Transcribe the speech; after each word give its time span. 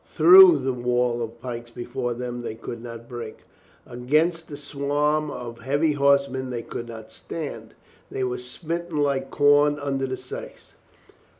Through 0.11 0.57
the 0.63 0.73
wall 0.73 1.21
of 1.21 1.39
pikes 1.39 1.69
be 1.69 1.83
fore 1.85 2.15
them 2.15 2.41
they 2.41 2.55
could 2.55 2.81
not 2.81 3.07
break. 3.07 3.41
Against 3.85 4.47
the 4.47 4.57
swarm 4.57 5.29
of 5.29 5.59
heavy 5.59 5.91
horsemen 5.91 6.49
they 6.49 6.63
could 6.63 6.87
not 6.87 7.11
stand. 7.11 7.75
They 8.09 8.23
were 8.23 8.39
smitten 8.39 8.97
like 8.97 9.29
corn 9.29 9.77
under 9.77 10.07
the 10.07 10.17
scythe. 10.17 10.73